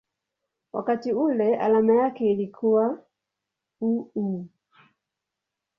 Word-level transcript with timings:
wakati 0.73 1.13
ule 1.13 1.55
alama 1.57 1.93
yake 1.95 2.31
ilikuwa 2.31 3.05
µµ. 3.81 4.45